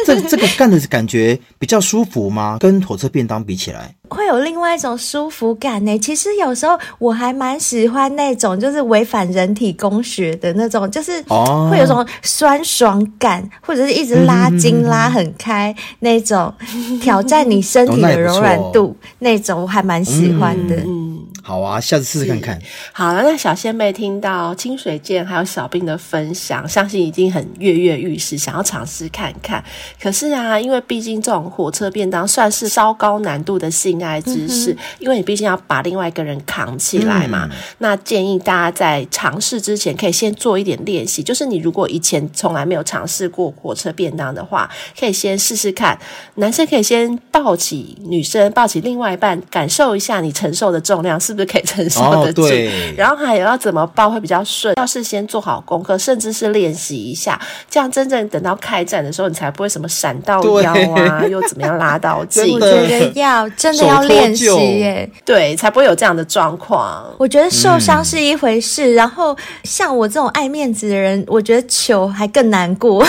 [0.06, 2.58] 这 这个干的感觉比较舒服吗？
[2.60, 3.94] 跟火车便当比起来？
[4.10, 5.98] 会有另外一种舒服感呢。
[6.00, 11.22] 其实有时候我还蛮喜欢那种，就是违反人体工学的那种，就是
[11.70, 16.54] 会有种酸爽感，哦、或者是一直拉筋拉很开那种，
[17.02, 20.76] 挑战你身体的柔软度、哦、那，那种，我还蛮喜欢的。
[20.78, 21.07] 嗯，
[21.48, 22.60] 好啊，下次试试看看。
[22.92, 29.64] 好了，那小仙妹听到清水健还有小兵的分享，相信已经很跃跃欲试，想要尝试看看。
[29.98, 37.48] 可是啊，因为毕竟这种火车便当算是稍高难度的性爱姿势，嗯、因为你毕竟要把另外一个人扛起来嘛。
[37.50, 41.24] 嗯、那建议大家在尝试之前，可以先做一点练习。
[41.24, 45.98] 就是你如果以前从来没有尝试过火车便当的话，可以先试试看。
[46.36, 52.44] 男生可以先抱起女生，抱起另外一半，感受一下你承受的重量是不是可以承受得住。
[52.44, 52.94] 哦、对。
[52.96, 62.54] 然后还有要怎么抱会比较顺，要事先做好功课，甚至是练习一下，这样真正等到开战的时候，你才不会什么闪到腰啊，又怎么样拉到筋。
[62.54, 63.88] 我觉得要真的。
[63.88, 67.06] 要练习耶，对，才不会有这样的状况。
[67.18, 73.06] 我觉得受伤是一回事，嗯、然后像我这种爱面子的人，我觉得糗还更难过。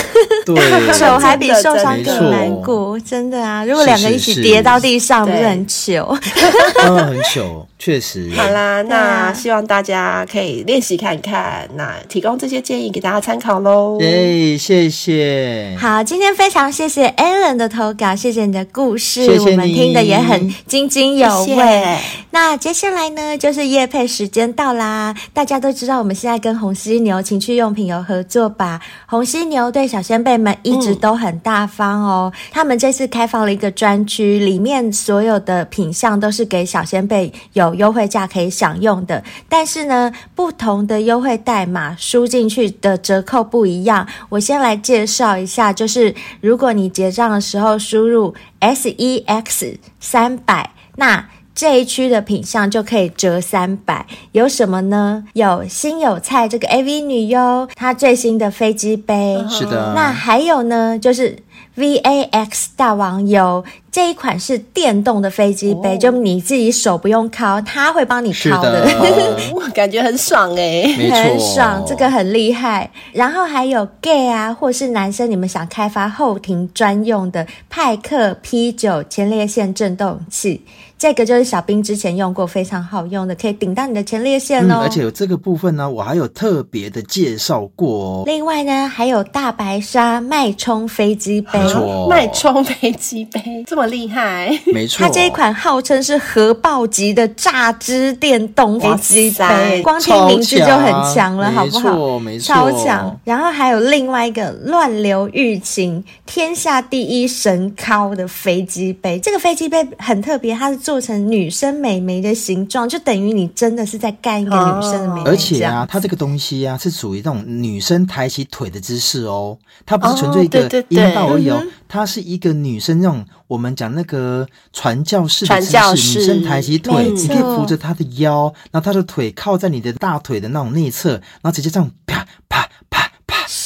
[0.46, 0.54] 对，
[0.94, 3.64] 糗还比受伤更难过，真的，啊！
[3.64, 6.16] 如果两个一起跌到地上，不是很糗？
[6.86, 7.66] 嗯，很糗。
[7.78, 8.30] 确实。
[8.34, 13.98] 好啦，那啊希望大家可以练习看看，那提供这些建议给大家参考喽。
[14.00, 15.76] 耶，谢谢。
[15.78, 21.46] 好，今天非常谢谢 Alan 的投稿，谢谢你的故事，谢谢我们听的也很津津有味。
[21.46, 21.98] 谢谢
[22.30, 25.14] 那接下来呢，就是夜配时间到啦。
[25.32, 28.80] 大家都知道，我们现在跟红犀牛情趣用品有合作吧？
[29.06, 32.32] 红犀牛对小仙贝们一直都很大方哦。
[32.34, 39.22] 嗯、他们这次开放了一个专区，里面所有的品相都是给小仙贝有优惠价可以享用的。
[39.48, 44.06] 但是呢，不同的优惠代码输进去的折扣不一样。
[44.28, 55.24] 我先来介绍一下，就是如果你结账的时候输入 S E X 三百，那这一区的品相就可以折三百，有什么呢？
[55.32, 59.92] 有新有菜这个 AV 女优，她最新的飞机杯，是的。
[59.96, 61.36] 那还有呢，就是
[61.76, 72.90] VAX 大王油这一款是电动的飞机杯，哦、就你自己手不用敲，它会帮你敲的，的 感觉很爽哎、欸，很爽，这个很厉害。
[73.12, 80.62] 然后还有 gay 啊，或是男生，你们想开发后庭专用的派克 P9 前列腺震动器。
[80.98, 84.78] 这个就是小兵之前用过，非常好用的，可以顶到你的前列腺哦。
[84.80, 88.22] 嗯，而且有这个部分呢，我还有特别的介绍过哦。
[88.26, 95.06] 另外呢，还有大白鲨脉冲飞机杯，没错，脉冲飞机杯这么厉害，没错。
[95.06, 101.90] 它这一款号称是核爆级的榨汁电动飞机杯，光听名字就很强了，好不好？
[101.90, 103.20] 没错，没错，超强。
[103.22, 110.76] 然后还有另外一个乱流欲情天下第一神尻的飞机杯，这个飞机杯很特别，它是。
[110.88, 115.30] 做成女生美眉的形状，就等于你真的是在干一个女生的美眉。
[115.30, 131.90] 而且啊，它这个东西啊，是属于那种女生抬起腿的姿势哦，它不是纯粹一个阴道而已哦，它是一个女生那种我们讲那个传教士的姿势，女生抬起腿，你可以扶着她的腰，然后她的腿靠在你的大腿的那种内侧，然后直接这样。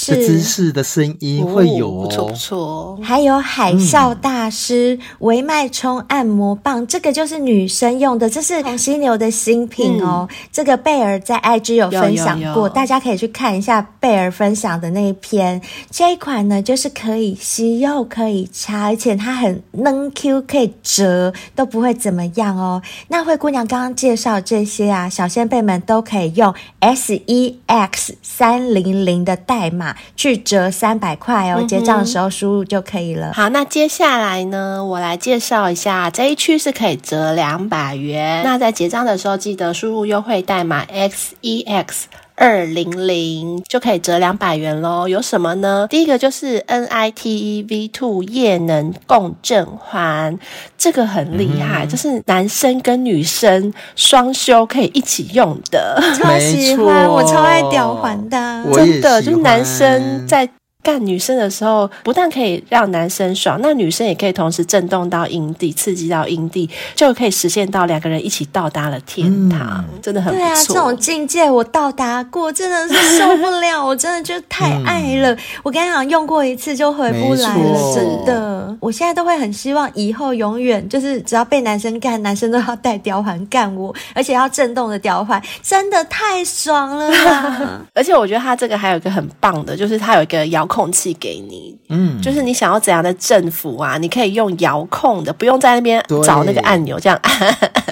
[0.07, 2.99] 这姿势的声音会有哦，不错不错。
[3.03, 10.29] 还有海啸大师微脉冲按摩棒，这个就是女生用的，这是红犀牛的新品哦。
[10.51, 15.61] 这个贝尔在 IG 有分享过，大家可以去看一下贝尔分享的那一篇。
[15.91, 22.83] 这一款呢，就是可以吸又可以插，而且它很嫩 Q，可以折都不会怎么样哦。
[23.09, 33.33] 那灰姑娘刚刚介绍这些啊，小仙贝们都可以用 SEX 三零零的代码去折三百块哦，结账的时候输入就可以了。
[33.33, 38.43] 好，那接下来呢，我来介绍一下这一区是可以折两百元。
[38.45, 41.87] 那在结账的时候，记得输入优惠代码 XEX
[42.35, 45.07] 二零零就可以折两百元喽。
[45.07, 45.87] 有什么呢？
[45.91, 50.39] 第一个就是 NITEV Two 液能共振环，
[50.77, 60.49] 这个很厉害，就、嗯、是男生跟女生双修可以一起用的，超喜欢，我超爱吊环的，真的就是男生在。
[60.83, 70.45] 干女生的时候，不但可以让男生爽，那女生也可以同时震动到阴蒂，刺激到阴蒂，就可以实现到两个人一起到达了天堂，嗯、真的很不错。
[70.45, 75.33] 对啊，这种境界我到达过，真的是受不了，我真的就太爱了。
[75.33, 78.77] 嗯、我跟你讲，用过一次就回不来了，真的。
[78.81, 87.09] 我现在都会很希望以后永远就是只要被男生干，男生都要带吊环干我，而且要震动的吊环，真的太爽了。
[87.95, 90.67] 而且我觉得他这个还有一个很棒的，就是他有一个遥。
[90.73, 93.99] 空气给你，嗯，就是你想要怎样的政府啊？
[93.99, 97.21] 你可以用遥控的，不用在那边找那个按钮，这样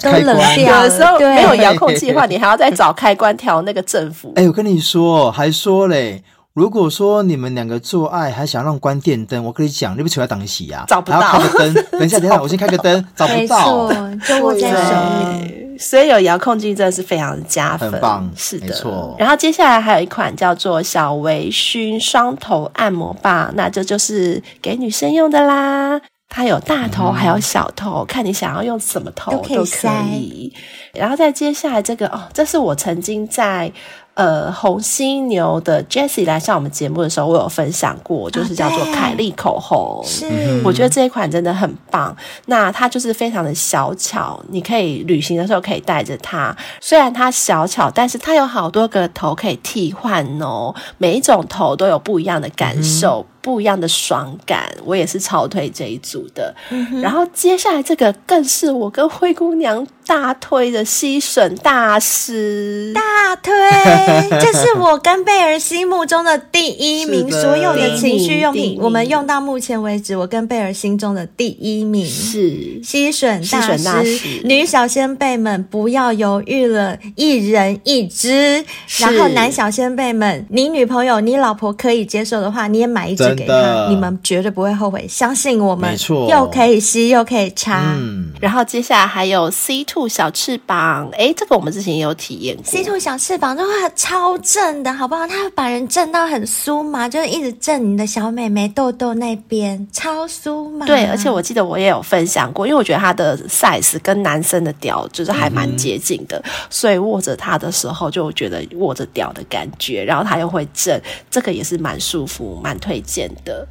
[0.02, 0.56] 都冷掉。
[0.82, 4.32] 有的时候没有遥控器的话，你还要再找开关调那个政府。
[4.40, 6.22] 哎、欸，我跟你说，还说嘞，
[6.54, 10.82] 如果说你们两个做爱还想让关电灯，我跟你讲，你不起来挡洗呀？
[10.88, 11.20] 找不到。
[11.20, 13.36] 开个灯，等一下，等一下，我先开个灯，找不到。
[13.36, 13.92] 没错，
[14.26, 14.92] 就握在手
[15.34, 15.59] 里。
[15.80, 18.66] 所以有遥控器真的是非常的加分，很棒，是的。
[18.66, 19.16] 没错。
[19.18, 26.00] 然后接下来还有一款叫做小微醺双头按摩棒，那这就是给女生用的啦。
[26.28, 29.64] 它有大头，还有小头，嗯、看你想要用什么头都可以。
[29.64, 30.54] 可以
[30.92, 33.72] 然后再接下来这个哦，这是我曾经在。
[34.14, 40.02] 呃，红犀牛的 Jessie 来上我们节目的时候，我有分享过，就是叫做凯利口红。
[40.04, 40.26] 是，
[40.62, 42.14] 我觉得这一款真的很棒。
[42.46, 46.54] 那它就是非常的小巧，你可以旅行的时候可以带着它。
[46.80, 53.24] 虽然它小巧，但是它有好多个头可以替换哦，每一种头都有不一样的感受。
[53.26, 56.54] 嗯不一样的爽感，我也是超推这一组的。
[56.70, 63.52] 嗯、然后接下来这个更是我跟灰姑娘大推的吸吮大师，大推
[64.40, 67.30] 这是我跟贝尔心目中的第一名。
[67.30, 78.64] 所有的情绪用品，我们用到目前为止，我跟贝尔心中的第一名是吸吮大师，大师女小仙辈们不要犹豫了，一人一支。
[78.98, 85.90] 然后男小仙辈们，你女朋友、你老婆可以接受的话，你也买一支给她真的，你们绝对不会后悔，相信我们。
[85.90, 87.94] 没错又可以吸又可以插。
[87.98, 92.64] 嗯，然后接下来还有 C two 小翅膀，哎，这个我们之前也有体验过。
[92.64, 95.26] C two 小翅膀的话超正的，好不好？
[95.26, 100.86] 它会把人震到很酥麻，就是一直震你的小美眉痘痘那边，超酥麻。
[100.86, 113.66] 对，而且我记得我也有分享过，因为我觉得它的 size 跟男生的屌就是还蛮接近的，嗯、所以握着它的时候就觉得握着屌的感觉，然后它又会震，这个也是蛮舒服、蛮推荐的。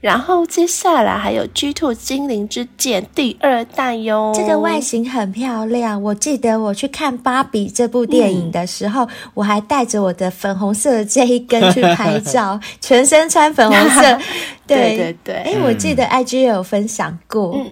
[0.00, 6.00] 然后接下来还有 G Two 精灵之剑第二弹哟，这个外形很漂亮。
[6.00, 14.18] 我记得我去看芭比这部电影的时候，嗯、我还带着我的粉红色的这一根去拍照， 全身穿粉红色。
[14.68, 17.56] 对 对对，哎、欸，我记得 IG 也有分享过。
[17.56, 17.68] 嗯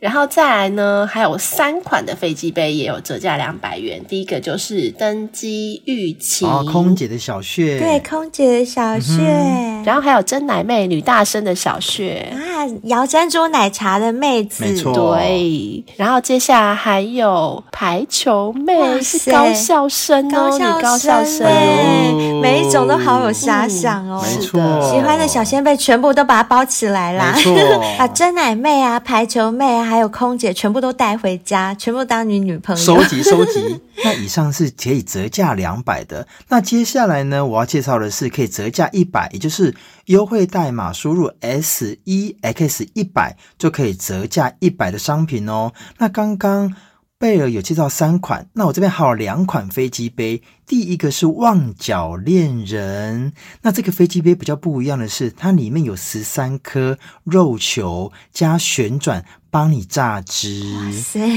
[0.00, 4.02] 然后再来呢，还有三款的飞机杯也有折价两百元。
[4.08, 9.20] 第一个就是登机玉琴，哦，空姐的小穴，对，空姐的小穴。
[9.22, 15.84] 嗯、然后还有真奶妹女大生的小穴啊，摇珍珠奶茶的妹子，没错，对。
[15.96, 24.90] 然后接下来还有排球妹，是高校生哦，高校生，高校生，每一种都好有遐想哦，没错。
[24.90, 27.82] 喜欢的小仙贝全部都把它包起来啦，没错。
[28.00, 29.89] 啊，真奶妹啊，排球妹啊。
[29.90, 32.80] 还有空姐全部都带回家，全部当你女朋友。
[32.80, 33.80] 收集收集。
[34.04, 36.28] 那以上是可以折价两百的。
[36.48, 39.74] 那接下来呢，我要介绍的是可以折价一百，也就是
[40.04, 45.72] 优惠代码输入 S E X 一百就可以折价一百的商品哦。
[45.98, 46.72] 那刚刚
[47.18, 50.40] 贝尔有介绍三款，那我这边还有两款飞机杯。
[50.66, 53.32] 第一个是旺角恋人，
[53.62, 59.24] 那这个飞机杯比较不一样的是，它里面有十三颗肉球加旋转。
[59.50, 60.62] 帮你榨汁。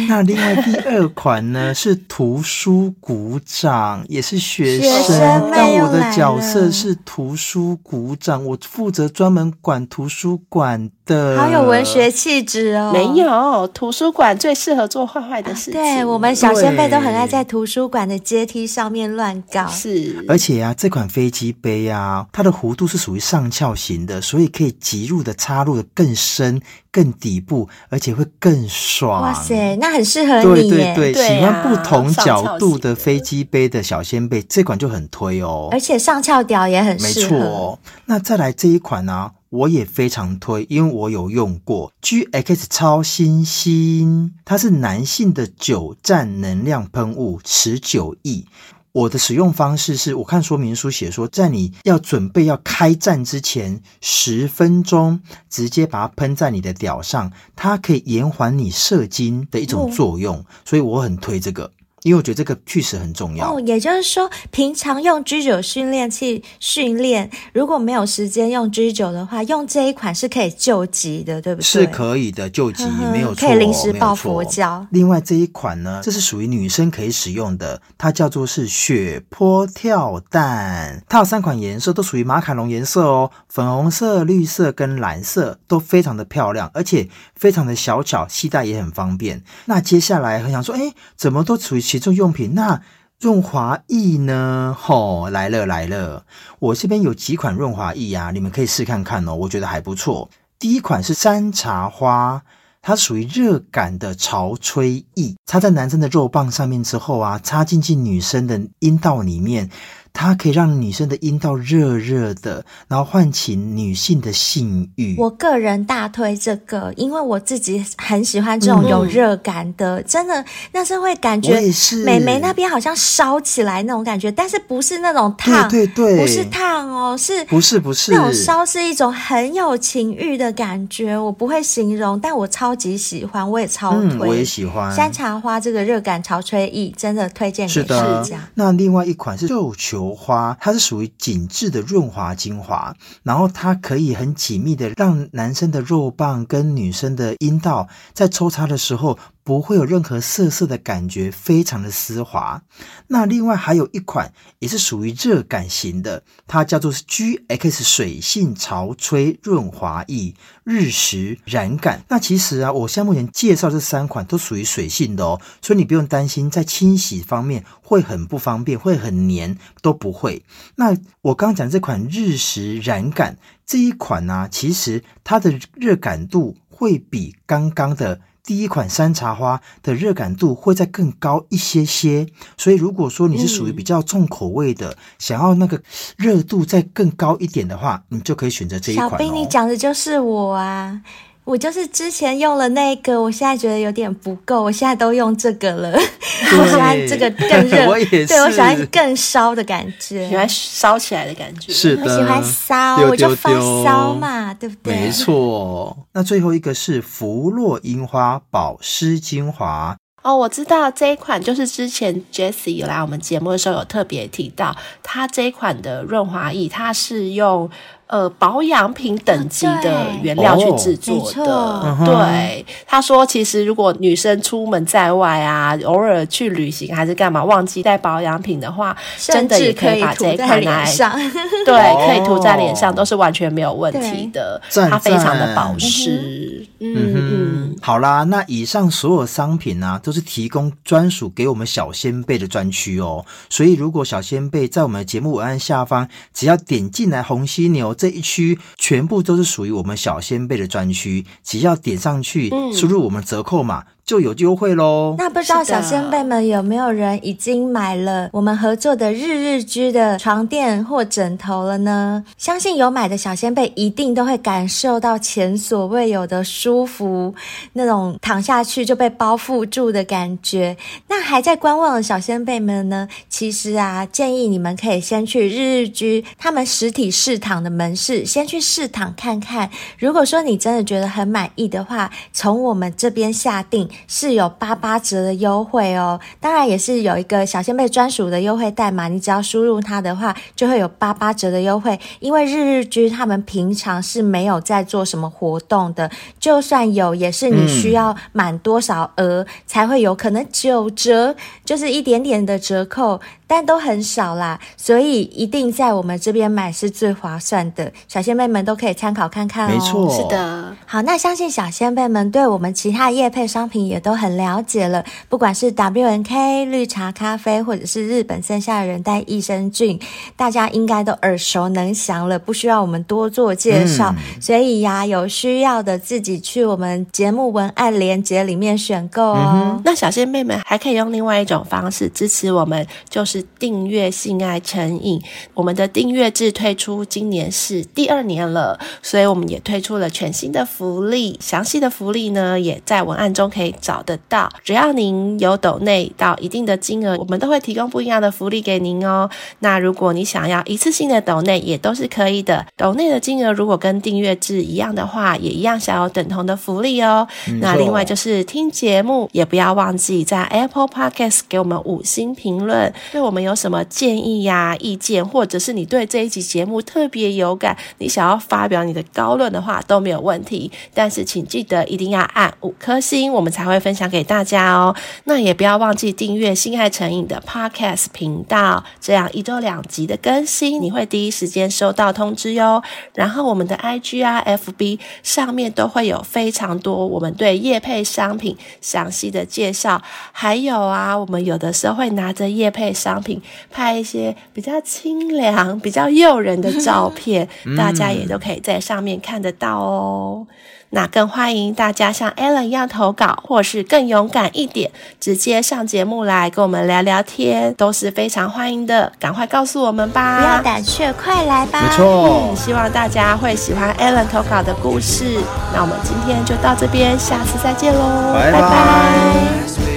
[0.07, 11.38] 那另外第二款呢是图书股长，也是学生，但我的角色是图书股长，我负责专门管图书馆的。
[11.38, 12.91] 好有文学气质哦！
[12.93, 15.80] 没有，图书馆最适合做坏坏的事情。
[15.80, 19.68] 啊、对，我们小先辈都很爱在图书馆的阶梯上面乱搞。
[19.68, 26.61] 是，而且啊，这款飞机杯啊，它的弧度是属于上翘型的，所以可以急入的插入的更深。
[26.93, 29.22] 更底部，而且会更爽。
[29.22, 30.70] 哇塞，那很适合你。
[30.70, 35.70] 对对对，对啊、喜欢不同角度的飞机杯的小仙贝，这款就很推哦。
[35.72, 37.36] 而且上翘屌也很适合。
[37.36, 48.45] 没错、哦，那再来这一款呢、啊，我也非常推，因为我有用过 GX 超新星，它是男性的久站能量喷雾，持久力。
[48.94, 55.20] 我的使用方式是我看说明书写说，在你要准备要开战之前十分钟，
[55.50, 61.72] 直接把它喷在你的屌上，它可以延缓你射精的一种作用，哦、所以我很推这个。
[62.04, 63.56] 因为我觉得这个确实很重要。
[63.56, 71.64] 哦，也就是说，平常用 G 九训练器训练，如果没有时间用 G 九的话，用这一款是可以救急的，对不对？
[71.64, 74.86] 是可以的，救急没有错， 可以临时抱佛脚。
[74.91, 89.41] 另外这一款呢，这是属于女生可以使用的，它叫做是雪坡跳蛋，它有三款颜色，都属于马卡龙颜色哦，粉红色、绿色跟蓝色都非常的漂亮，而且非常的小巧，携带也很方便。
[89.66, 91.93] 那接下来很想说，哎，怎么都属于。
[91.94, 92.82] 洗漱用品，那
[93.20, 94.76] 润滑液呢？
[94.76, 96.26] 吼、来了来了！
[96.58, 100.28] 我这边有几款润滑液啊，你们可以试看看哦，我觉得还不错。
[100.58, 102.41] 第一款是山茶花，
[102.82, 109.70] 它属于热感的潮吹液，插在男生的肉棒上面之后啊，插进去女生的阴道里面。
[110.14, 115.16] 它可以让女生的阴道热热的，然后唤起女性的性欲。
[115.18, 121.59] 我个人大推这个，因为我自己很喜欢这种有热感的，嗯、真的那是会感觉
[122.05, 138.47] 美眉那边好像烧起来那种感觉，但是不是那种烫，对对对，不是烫哦，是不是不是那种烧是一种很有情欲的感觉，我不会形容，但我超级喜欢，我也超推，嗯、我也喜欢山茶花这个热感潮吹液，真的推荐给大家。
[138.53, 140.03] 那另外一款是绣球。
[140.12, 152.64] 花，它是属于紧致的润滑精华，然后它可以很紧密的让男生的肉棒跟女生的阴道在抽插的时候不会有任何涩涩的感觉，非常的丝滑。
[153.08, 160.34] 那另外还有一款也是属于热感型的，它叫做 GX 水性潮吹润滑液
[160.64, 162.06] 日食染感。
[162.08, 170.44] 那其实啊，我现在目前介绍这三款都属于水性的哦，所以你不用担心在清洗方面会很不方便，会很黏，都不会。
[170.76, 178.22] 那我刚刚讲这款日食染感这一款呢、啊，其实它的热感度会比刚刚的。
[178.44, 182.28] 第一款山茶花的热感度会再更高一些些，
[182.58, 185.82] 所以如果说你是属于比较重口味的，想要那个
[186.18, 189.12] 热度再更高一点的话，你就可以选择这一款、哦。
[189.12, 191.02] 小兵，你讲的就是我啊。
[191.46, 195.91] 我就是之前用了那个，我现在觉得有点不够，我现在都用这个了。
[195.91, 198.28] 我喜欢这个更热， 我也是。
[198.28, 201.74] 对，我喜欢更烧的感觉，喜欢烧起来的感觉。
[201.74, 203.50] 是的，我喜欢烧，丢丢丢我就发
[203.84, 204.96] 烧嘛，对不对？
[204.96, 206.08] 没错。
[206.14, 209.98] 那最后一个是芙洛樱花保湿精华。
[210.22, 214.74] 哦，我知道这一款就是之前 Jessie 来我们节目的时候有特别提到，
[215.04, 217.70] 它这一款的润滑液，它是用。
[218.14, 230.86] 呃，保养品等级的原料去制作的，哦、对他说，其实如果女生出门在外啊，偶尔去旅行还是干嘛，忘记带保养品的话，真的也可以把这一款来，
[231.66, 236.68] 对，可以涂在脸上，都是完全没有问题的，它非常的保湿。
[236.80, 247.95] 嗯嗯，嗯，好啦，那以上所有商品呢、啊，都是提供专属给我们小仙贝的专区哦，所以如果小仙贝在我们的节目文案下方，只要点进来红犀牛。
[248.04, 253.86] 这一区全部都是属于我们小仙贝的专区，只要点上去，输入我们折扣码。
[254.06, 255.16] 就有优惠喽。
[255.18, 262.24] 那不知道小仙贝们有没有人已经买了我们合作的日日居的床垫或枕头了呢？
[262.38, 267.34] 相信有买的小仙贝一定都会感受到前所未有的舒服，
[267.74, 270.76] 那种躺下去就被包覆住的感觉。
[271.08, 273.08] 那还在观望的小仙贝们呢？
[273.30, 279.70] 其实啊，建议你们可以先去日日居他们实体试躺的门市，先去试躺看看。
[279.97, 283.89] 如果说你真的觉得很满意的话，从我们这边下定。
[284.08, 292.00] 是有八八折的优惠哦，当然也是有一个小仙贝专属的优惠代码，你只要输入它的话，就会有八八折的优惠。
[292.20, 301.36] 因为日日居他们平常是没有在做什么活动的，就算有，也是你需要满多少额才会有可能九折，
[301.66, 303.20] 就是一点点的折扣。
[303.45, 307.91] 但都很少啦，所以一定在我们这边买是最划算的。
[308.07, 309.72] 小仙妹们都可以参考看看哦。
[309.72, 310.76] 没错，是的。
[310.88, 319.99] 好，那相信小仙贝们对我们其他业配商品也都很了解了，不管是 WNK 绿茶咖啡，或者是日本剩下的人带益生菌，
[320.36, 324.16] 大家应该都耳熟能详了，不需要我们多做介绍。
[324.18, 329.51] 嗯、所以呀，有需要的自己去我们节目文案链接里面选购哦。
[329.53, 333.43] 嗯、那小仙妹们还可以用另外一种方式支持我们，就是。
[333.59, 335.22] 订阅性爱成瘾，
[335.53, 341.39] 我们的订阅制推出，今年是第二年了，所以我们也推出了全新的福利。
[341.39, 344.51] 详细的福利呢，也在文案中可以找得到。
[344.66, 349.30] 只要您有抖内到一定的金额，我们都会提供不一样的福利给您哦。
[349.59, 352.66] 那如果你想要一次性的抖内，也都是可以的。
[352.76, 357.26] 抖内的金额如果跟订阅制一样的话，也一样享有等同的福利哦。
[357.47, 363.44] 嗯、那另外就是听节目，也不要忘记在 Apple Podcast 给我们五星评论，对我们。
[363.44, 370.72] 有什么建议呀、意见，或者是你对这一集节目特别有感，你想要发表你的高论的话都没有问题。
[370.94, 374.96] 但是请记得一定要按五颗星，我们才会分享给大家哦。
[375.26, 382.82] 那也不要忘记订阅性爱成瘾的 Podcast 频道，这样一周两集的更新，你会第一时间收到通知哟。
[383.14, 393.42] 然后我们的 IG 啊、FB 上面都会有非常多我们对业配商品详细的介绍，还有啊，我们有的时候会拿着叶配商品。
[393.72, 400.46] 拍一些比较清凉、比较诱人的照片，大家也都可以在上面看得到哦。
[400.92, 409.12] 那更欢迎大家像 Alan 一样投稿，或是更勇敢一点，直接上节目来跟我们聊聊天，都是非常欢迎的。
[409.20, 410.38] 赶快告诉我们吧！
[410.40, 411.82] 不要胆怯，快来吧！
[411.82, 415.40] 没错，嗯，希望大家会喜欢 Alan 投稿的故事。
[415.74, 418.62] 那我们今天就到这边，下次再见喽，拜拜。
[418.62, 419.93] 拜拜。